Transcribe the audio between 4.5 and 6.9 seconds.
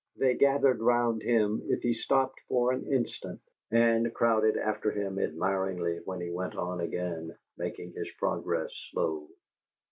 after him admiringly when he went on